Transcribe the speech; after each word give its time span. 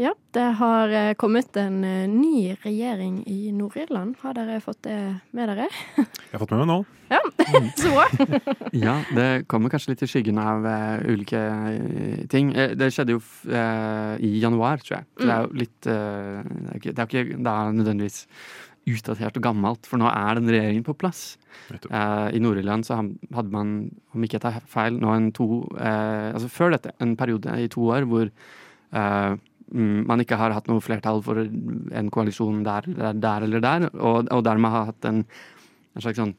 Ja, 0.00 0.14
det 0.32 0.44
har 0.56 0.88
eh, 0.96 1.10
kommet 1.20 1.56
en 1.60 1.82
eh, 1.84 2.06
ny 2.08 2.54
regjering 2.62 3.18
i 3.28 3.50
Nord-Irland. 3.52 4.14
Har 4.22 4.32
dere 4.38 4.54
fått 4.64 4.78
det 4.86 4.94
med 5.36 5.50
dere? 5.50 5.66
Jeg 6.00 6.32
har 6.32 6.40
fått 6.40 6.54
med 6.54 6.62
meg 6.62 6.70
nå. 6.70 6.76
Ja, 7.10 7.18
så 7.82 7.90
bra. 7.92 8.06
Ja, 8.86 8.94
det 9.12 9.26
kommer 9.50 9.68
kanskje 9.74 9.92
litt 9.92 10.04
i 10.06 10.08
skyggen 10.08 10.38
av 10.40 10.64
uh, 10.64 11.02
ulike 11.10 11.42
ting. 12.32 12.54
Det 12.54 12.88
skjedde 12.94 13.16
jo 13.18 13.20
f- 13.20 13.44
eh, 13.50 14.14
i 14.24 14.30
januar, 14.40 14.80
tror 14.80 15.00
jeg. 15.02 15.08
Så 15.18 15.26
det 15.28 15.34
er 15.36 15.44
jo 15.50 15.60
litt 15.64 15.90
uh, 15.90 16.40
Det 16.48 16.70
er 16.70 16.80
ikke, 16.80 16.94
det 16.96 17.04
er 17.04 17.10
ikke 17.10 17.42
da 17.50 17.56
nødvendigvis 17.76 18.22
utdatert 18.90 19.36
og 19.36 19.44
gammelt, 19.44 19.84
for 19.86 20.00
nå 20.00 20.08
er 20.08 20.38
den 20.40 20.48
regjeringen 20.50 20.86
på 20.86 20.94
plass. 20.98 21.34
Eh, 21.76 22.30
I 22.32 22.40
Nord-Irland 22.40 22.88
så 22.88 22.96
hadde 23.02 23.52
man, 23.52 23.74
om 24.16 24.24
ikke 24.24 24.38
jeg 24.38 24.46
tar 24.46 24.56
feil, 24.72 24.96
nå 25.02 25.12
en 25.12 25.28
to 25.36 25.50
uh, 25.76 26.30
Altså 26.32 26.48
før 26.50 26.72
dette, 26.78 26.94
en 27.04 27.12
periode 27.20 27.58
i 27.60 27.68
to 27.70 27.84
år 27.92 28.08
hvor 28.08 28.24
eh, 28.30 29.36
mm, 29.36 29.44
man 29.72 30.22
ikke 30.22 30.38
har 30.40 30.54
hatt 30.54 30.68
noe 30.70 30.82
flertall 30.82 31.22
for 31.22 31.38
en 31.40 32.10
koalisjon 32.10 32.64
der, 32.66 32.88
der, 33.14 33.44
eller 33.46 33.62
der, 33.62 33.88
og, 33.94 34.30
og 34.30 34.44
dermed 34.46 34.72
har 34.74 34.88
hatt 34.90 35.06
en, 35.10 35.24
en 35.94 36.04
slags 36.04 36.18
sånn 36.18 36.32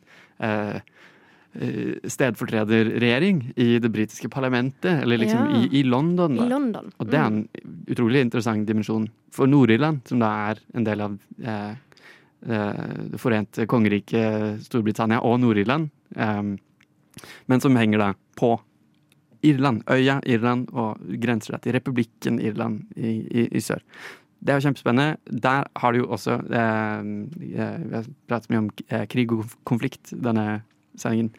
eh, 0.44 0.82
eh, 1.56 2.10
stedfortrederregjering 2.12 3.44
i 3.56 3.70
det 3.84 3.92
britiske 3.92 4.30
parlamentet, 4.32 5.04
eller 5.04 5.22
liksom 5.22 5.46
Ja. 5.46 5.62
i, 5.62 5.70
i 5.80 5.84
London. 5.84 6.36
I. 6.36 6.50
London. 6.50 6.92
Og 7.00 7.08
det 7.12 7.20
er 7.20 7.30
en 7.30 7.48
utrolig 7.88 8.26
interessant 8.26 8.68
dimensjon 8.68 9.08
for 9.32 9.48
Nord-Irland, 9.48 10.04
som 10.08 10.20
da 10.20 10.32
er 10.52 10.60
en 10.76 10.88
del 10.88 11.06
av 11.08 11.16
eh, 11.44 11.72
eh, 12.50 12.84
det 13.14 13.22
forente 13.22 13.68
kongeriket 13.68 14.66
Storbritannia 14.68 15.22
og 15.24 15.40
Nord-Irland, 15.40 15.90
eh, 16.18 16.44
men 17.48 17.64
som 17.64 17.76
henger 17.76 18.00
da 18.00 18.12
på 18.40 18.58
Irland, 19.44 19.84
øya 19.90 20.20
Irland, 20.26 20.68
og 20.74 21.00
grenser 21.22 21.58
til 21.62 21.74
republikken 21.74 22.40
Irland 22.40 22.82
i, 22.96 23.20
i, 23.26 23.48
i 23.52 23.62
sør. 23.64 23.82
Det 24.42 24.50
er 24.50 24.58
jo 24.58 24.66
kjempespennende. 24.66 25.18
Der 25.44 25.68
har 25.78 25.94
du 25.94 26.02
jo 26.02 26.10
også 26.10 26.40
eh, 26.50 27.00
eh, 27.00 27.78
Vi 27.86 27.96
har 27.96 28.10
pratet 28.28 28.50
mye 28.50 28.64
om 28.64 28.70
eh, 28.90 29.06
krig 29.10 29.32
og 29.32 29.46
konflikt 29.70 30.14
denne 30.18 30.64
sendingen. 30.98 31.30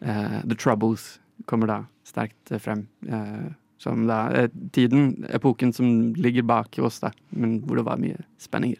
Eh, 0.00 0.40
The 0.46 0.54
Troubles 0.54 1.18
kommer 1.50 1.70
da 1.70 1.78
sterkt 2.06 2.54
frem. 2.62 2.86
Eh, 3.08 3.50
som 3.82 4.06
da 4.06 4.28
eh, 4.30 4.50
tiden, 4.72 5.26
epoken 5.34 5.72
som 5.72 6.14
ligger 6.14 6.46
bak 6.46 6.78
oss, 6.78 7.00
da, 7.02 7.10
men 7.30 7.58
hvor 7.66 7.80
det 7.80 7.86
var 7.88 8.00
mye 8.00 8.22
spenninger. 8.38 8.78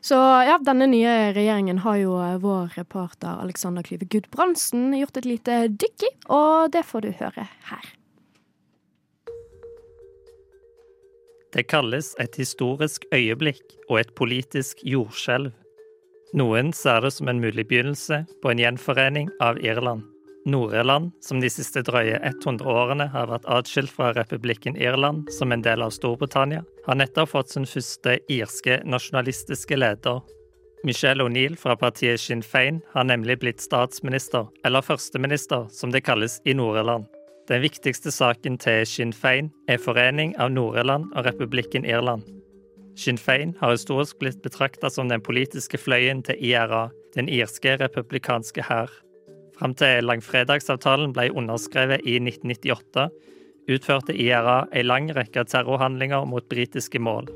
Så 0.00 0.16
ja, 0.46 0.56
denne 0.62 0.88
nye 0.90 1.12
regjeringen 1.34 1.78
har 1.84 1.98
jo 2.00 2.16
eh, 2.22 2.38
vår 2.42 2.74
reporter 2.78 3.42
Alexander 3.42 3.86
Klyve 3.86 4.08
Gudbrandsen 4.10 4.94
gjort 4.98 5.20
et 5.20 5.28
lite 5.28 5.60
dykk 5.70 6.06
i, 6.08 6.10
og 6.34 6.72
det 6.74 6.82
får 6.86 7.06
du 7.06 7.12
høre 7.20 7.46
her. 7.70 7.92
Det 11.54 11.64
kalles 11.70 12.10
et 12.20 12.36
historisk 12.36 13.06
øyeblikk 13.14 13.78
og 13.88 14.00
et 14.02 14.12
politisk 14.18 14.82
jordskjelv. 14.84 15.54
Noen 16.36 16.74
ser 16.76 17.00
det 17.06 17.14
som 17.16 17.30
en 17.30 17.40
mulig 17.40 17.64
begynnelse 17.70 18.24
på 18.42 18.52
en 18.52 18.60
gjenforening 18.60 19.30
av 19.40 19.62
Irland. 19.62 20.04
Nord-Irland, 20.46 21.10
som 21.20 21.40
de 21.42 21.50
siste 21.50 21.82
drøye 21.82 22.20
100 22.22 22.62
årene 22.70 23.08
har 23.10 23.26
vært 23.32 23.48
atskilt 23.50 23.90
fra 23.90 24.12
republikken 24.14 24.78
Irland 24.78 25.26
som 25.34 25.52
en 25.52 25.64
del 25.64 25.82
av 25.82 25.90
Storbritannia, 25.94 26.62
har 26.86 26.98
nettopp 27.00 27.32
fått 27.32 27.50
sin 27.50 27.66
første 27.66 28.16
irske 28.30 28.78
nasjonalistiske 28.86 29.78
leder. 29.78 30.22
Michelle 30.86 31.24
O'Neill 31.26 31.56
fra 31.58 31.74
partiet 31.76 32.22
Sinn 32.22 32.44
Féin 32.46 32.78
har 32.92 33.08
nemlig 33.08 33.40
blitt 33.42 33.64
statsminister, 33.64 34.46
eller 34.64 34.86
førsteminister, 34.86 35.66
som 35.74 35.90
det 35.90 36.04
kalles 36.06 36.38
i 36.46 36.54
Nord-Irland. 36.54 37.08
Den 37.50 37.62
viktigste 37.62 38.10
saken 38.14 38.58
til 38.62 38.86
Sinn 38.86 39.14
Féin 39.14 39.50
er 39.70 39.82
forening 39.82 40.36
av 40.42 40.52
Nord-Irland 40.54 41.10
og 41.14 41.26
republikken 41.26 41.86
Irland. 41.86 42.22
Sinn 42.96 43.18
Féin 43.20 43.56
har 43.60 43.74
historisk 43.74 44.18
blitt 44.22 44.38
betrakta 44.46 44.90
som 44.90 45.10
den 45.10 45.22
politiske 45.22 45.78
fløyen 45.78 46.22
til 46.24 46.38
IRA, 46.38 46.86
den 47.14 47.28
irske 47.28 47.76
republikanske 47.82 48.62
hær. 48.70 48.90
Fram 49.56 49.72
til 49.78 50.04
langfredagsavtalen 50.04 51.14
ble 51.16 51.30
underskrevet 51.32 52.04
i 52.04 52.18
1998, 52.20 53.06
utførte 53.72 54.14
IRA 54.14 54.66
en 54.72 54.88
lang 54.88 55.08
rekke 55.16 55.46
terrorhandlinger 55.48 56.26
mot 56.28 56.44
britiske 56.50 57.00
mål. 57.02 57.30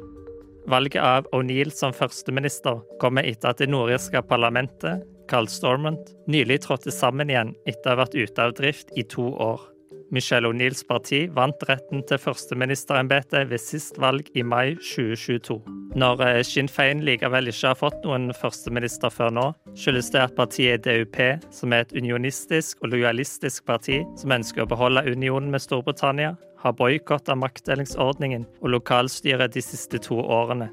Valget 0.70 1.00
av 1.02 1.26
O'Neill 1.34 1.72
som 1.72 1.94
førsteminister 1.96 2.82
kommer 3.00 3.26
etter 3.26 3.54
at 3.54 3.62
det 3.62 3.70
nordirske 3.72 4.20
parlamentet, 4.28 5.00
Carl 5.30 5.48
Stormont, 5.48 6.12
nylig 6.28 6.60
trådte 6.66 6.92
sammen 6.92 7.30
igjen 7.30 7.54
etter 7.70 7.92
å 7.92 7.94
ha 7.94 8.00
vært 8.02 8.18
ute 8.18 8.44
av 8.44 8.56
drift 8.58 8.92
i 8.98 9.06
to 9.08 9.30
år. 9.40 9.62
Michelle 10.10 10.48
O'Neills 10.48 10.82
parti 10.86 11.26
vant 11.34 11.62
retten 11.68 12.02
til 12.06 12.18
førsteministerembetet 12.18 13.46
ved 13.50 13.62
sist 13.62 13.98
valg 14.02 14.26
i 14.34 14.42
mai 14.42 14.74
2022. 14.74 15.60
Når 16.00 16.22
eh, 16.26 16.40
Sinn 16.46 16.70
Fein 16.70 17.04
likevel 17.06 17.50
ikke 17.50 17.70
har 17.72 17.78
fått 17.78 18.04
noen 18.06 18.30
førsteminister 18.34 19.10
før 19.14 19.32
nå, 19.34 19.46
skyldes 19.78 20.10
det 20.14 20.22
at 20.22 20.36
partiet 20.38 20.86
DUP, 20.86 21.18
som 21.54 21.74
er 21.74 21.86
et 21.86 21.94
unionistisk 21.94 22.82
og 22.82 22.94
lojalistisk 22.94 23.66
parti 23.70 24.00
som 24.18 24.34
ønsker 24.38 24.66
å 24.66 24.70
beholde 24.70 25.06
unionen 25.10 25.50
med 25.54 25.62
Storbritannia, 25.62 26.34
har 26.60 26.76
boikotta 26.76 27.34
maktdelingsordningen 27.38 28.44
og 28.60 28.74
lokalstyret 28.76 29.54
de 29.54 29.62
siste 29.64 30.02
to 30.02 30.18
årene. 30.20 30.70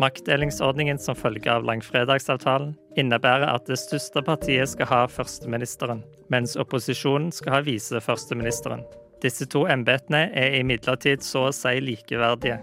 Maktdelingsordningen 0.00 1.00
som 1.02 1.18
følge 1.18 1.50
av 1.52 1.66
langfredagsavtalen 1.68 2.76
innebærer 2.98 3.46
at 3.52 3.68
det 3.68 3.78
største 3.78 4.22
partiet 4.26 4.72
skal 4.72 4.88
ha 4.90 5.04
førsteministeren, 5.10 6.02
mens 6.32 6.56
opposisjonen 6.58 7.30
skal 7.34 7.58
ha 7.58 7.60
viseførsteministeren. 7.66 8.82
Disse 9.20 9.46
to 9.52 9.66
embetene 9.68 10.28
er 10.32 10.58
imidlertid 10.60 11.22
så 11.24 11.48
å 11.48 11.54
si 11.54 11.76
likeverdige. 11.84 12.60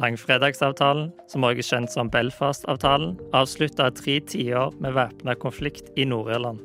Langfredagsavtalen, 0.00 1.10
som 1.28 1.44
også 1.44 1.60
er 1.60 1.68
kjent 1.68 1.92
som 1.92 2.10
Belfast-avtalen, 2.10 3.18
avslutta 3.36 3.90
tre 3.94 4.18
tiår 4.24 4.72
med 4.80 4.96
væpna 4.96 5.36
konflikt 5.38 5.92
i 5.96 6.08
Nord-Irland. 6.08 6.60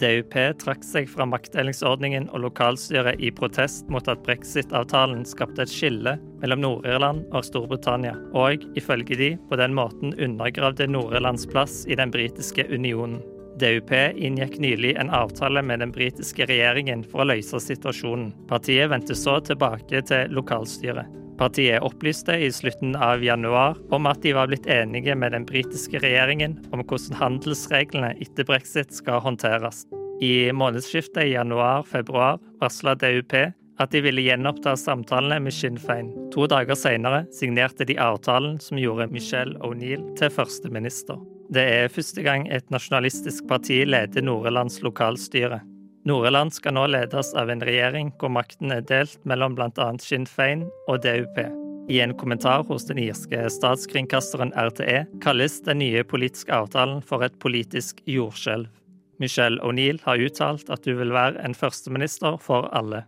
DUP 0.00 0.34
trakk 0.62 0.84
seg 0.86 1.08
fra 1.10 1.26
maktdelingsordningen 1.28 2.30
og 2.32 2.46
lokalstyret 2.46 3.20
i 3.20 3.28
protest 3.34 3.90
mot 3.92 4.06
at 4.08 4.22
brexit-avtalen 4.24 5.26
skapte 5.28 5.66
et 5.66 5.72
skille 5.72 6.14
mellom 6.40 6.62
Nord-Irland 6.64 7.26
og 7.30 7.44
Storbritannia, 7.44 8.14
og 8.32 8.64
ifølge 8.78 9.18
de 9.20 9.30
på 9.50 9.60
den 9.60 9.76
måten 9.76 10.16
undergravde 10.16 10.88
Nord-Irlands 10.88 11.44
plass 11.52 11.82
i 11.84 11.98
den 11.98 12.14
britiske 12.14 12.66
unionen. 12.72 13.20
DUP 13.60 13.92
inngikk 14.16 14.56
nylig 14.64 14.94
en 14.96 15.12
avtale 15.12 15.60
med 15.62 15.84
den 15.84 15.92
britiske 15.92 16.48
regjeringen 16.48 17.04
for 17.04 17.22
å 17.22 17.28
løse 17.34 17.60
situasjonen. 17.60 18.30
Partiet 18.48 18.88
vendte 18.90 19.16
så 19.18 19.42
tilbake 19.44 20.00
til 20.08 20.32
lokalstyret. 20.32 21.21
Partiet 21.42 21.82
opplyste 21.82 22.36
i 22.38 22.52
slutten 22.52 22.92
av 22.96 23.24
januar 23.24 23.74
om 23.90 24.06
at 24.06 24.20
de 24.22 24.30
var 24.36 24.46
blitt 24.46 24.66
enige 24.70 25.16
med 25.18 25.32
den 25.34 25.42
britiske 25.42 25.98
regjeringen 25.98 26.54
om 26.70 26.84
hvordan 26.84 27.18
handelsreglene 27.18 28.12
etter 28.22 28.46
brexit 28.46 28.94
skal 28.94 29.18
håndteres. 29.24 29.80
I 30.22 30.52
månedsskiftet 30.54 31.32
januar-februar 31.32 32.38
varsla 32.62 32.94
DUP 32.94 33.34
at 33.34 33.90
de 33.90 34.04
ville 34.04 34.22
gjenoppta 34.22 34.76
samtalene 34.78 35.40
med 35.42 35.56
Sinn 35.56 35.82
Féin. 35.82 36.14
To 36.30 36.46
dager 36.46 36.78
senere 36.78 37.24
signerte 37.34 37.88
de 37.90 37.98
avtalen 37.98 38.60
som 38.62 38.78
gjorde 38.78 39.10
Michelle 39.10 39.58
O'Neill 39.66 40.06
til 40.20 40.30
førsteminister. 40.30 41.18
Det 41.50 41.66
er 41.82 41.90
første 41.90 42.22
gang 42.22 42.46
et 42.54 42.70
nasjonalistisk 42.70 43.50
parti 43.50 43.82
leder 43.82 44.22
Nord-Irlands 44.22 44.78
lokalstyre. 44.86 45.58
Nord-Irland 46.04 46.50
skal 46.54 46.74
nå 46.74 46.88
ledes 46.90 47.30
av 47.38 47.50
en 47.52 47.60
regjering 47.62 48.08
hvor 48.18 48.32
makten 48.34 48.74
er 48.74 48.82
delt 48.86 49.20
mellom 49.28 49.54
bl.a. 49.54 49.88
Sinn 50.02 50.26
Fein 50.26 50.64
og 50.90 51.04
DUP. 51.04 51.38
I 51.90 52.00
en 52.02 52.14
kommentar 52.18 52.64
hos 52.66 52.88
den 52.88 52.98
irske 53.02 53.44
statskringkasteren 53.50 54.50
RTE 54.58 55.04
kalles 55.22 55.60
den 55.66 55.78
nye 55.82 56.02
politiske 56.06 56.54
avtalen 56.54 57.02
for 57.06 57.22
et 57.22 57.38
politisk 57.42 58.02
jordskjelv. 58.10 58.66
Michelle 59.22 59.62
O'Neill 59.62 60.02
har 60.02 60.18
uttalt 60.18 60.70
at 60.74 60.86
hun 60.86 60.98
vil 60.98 61.14
være 61.14 61.38
en 61.46 61.54
førsteminister 61.54 62.38
for 62.42 62.66
alle. 62.74 63.04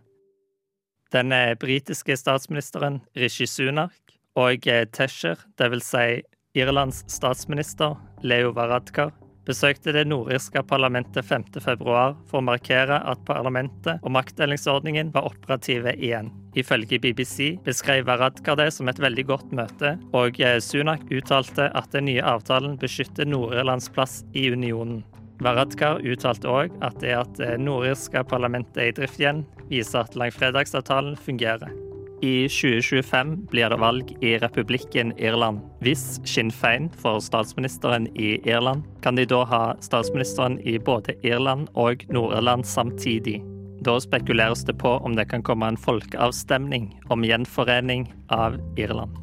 Den 1.11 1.35
britiske 1.59 2.15
statsministeren 2.19 3.01
Rishi 3.15 3.47
Sunak 3.47 4.15
og 4.39 4.67
Tesher, 4.95 5.39
dvs. 5.59 5.91
Si 5.91 6.23
Irlands 6.55 7.03
statsminister 7.11 7.99
Leo 8.23 8.55
Varadkar, 8.55 9.11
besøkte 9.45 9.93
det 9.95 10.05
nordirske 10.09 10.63
parlamentet 10.67 11.25
5. 11.25 11.47
februar 11.63 12.15
for 12.29 12.41
å 12.41 12.47
markere 12.49 12.99
at 13.05 13.21
parlamentet 13.27 14.01
og 14.01 14.13
maktdelingsordningen 14.15 15.11
var 15.15 15.29
operative 15.29 15.95
igjen. 15.95 16.31
Ifølge 16.55 16.99
BBC 17.03 17.55
beskrev 17.65 18.05
Varadkar 18.07 18.57
det 18.59 18.69
som 18.73 18.89
et 18.89 19.01
veldig 19.01 19.25
godt 19.27 19.55
møte, 19.55 19.95
og 20.15 20.39
eh, 20.39 20.59
Sunak 20.63 21.03
uttalte 21.11 21.67
at 21.75 21.91
den 21.95 22.07
nye 22.09 22.23
avtalen 22.23 22.77
beskytter 22.81 23.27
Nord-Irlands 23.27 23.91
plass 23.95 24.23
i 24.33 24.47
unionen. 24.53 25.03
Varadkar 25.43 25.99
uttalte 26.07 26.47
òg 26.47 26.77
at 26.85 27.01
det 27.03 27.11
at 27.17 27.33
det 27.41 27.57
nordirske 27.59 28.23
parlamentet 28.29 28.79
er 28.79 28.93
i 28.93 28.99
drift 29.01 29.19
igjen, 29.19 29.43
viser 29.67 30.05
at 30.05 30.15
langfredagsavtalen 30.15 31.19
fungerer. 31.19 31.84
I 32.21 32.47
2025 32.47 33.47
blir 33.51 33.69
det 33.69 33.77
valg 33.77 34.11
i 34.21 34.37
republikken 34.39 35.11
Irland. 35.19 35.59
Hvis 35.83 36.21
Sinn 36.23 36.51
Fein 36.51 36.87
får 37.01 37.19
statsministeren 37.27 38.07
i 38.15 38.37
Irland, 38.47 38.85
kan 39.03 39.15
de 39.19 39.25
da 39.27 39.43
ha 39.43 39.63
statsministeren 39.83 40.59
i 40.63 40.77
både 40.79 41.17
Irland 41.27 41.67
og 41.73 42.05
Nord-Irland 42.09 42.65
samtidig. 42.65 43.41
Da 43.83 43.99
spekuleres 43.99 44.63
det 44.65 44.77
på 44.79 44.95
om 44.97 45.15
det 45.15 45.27
kan 45.29 45.43
komme 45.43 45.67
en 45.67 45.77
folkeavstemning 45.77 46.93
om 47.09 47.27
gjenforening 47.27 48.07
av 48.31 48.57
Irland. 48.79 49.19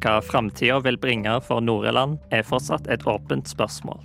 Hva 0.00 0.18
framtida 0.24 0.80
vil 0.82 0.98
bringe 0.98 1.38
for 1.46 1.62
Nord-Irland, 1.62 2.18
er 2.32 2.42
fortsatt 2.42 2.90
et 2.90 3.06
åpent 3.06 3.48
spørsmål. 3.48 4.00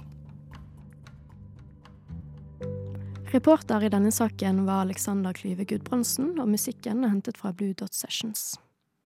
Reporter 3.36 3.84
i 3.84 3.90
denne 3.92 4.14
saken 4.16 4.62
var 4.66 4.86
Alexander 4.86 5.34
Klyve 5.36 5.66
Gudbrandsen, 5.68 6.38
og 6.40 6.48
musikken 6.48 7.04
er 7.04 7.12
hentet 7.12 7.36
fra 7.36 7.50
Blue 7.52 7.74
Dot 7.76 7.92
Sessions. 7.92 8.54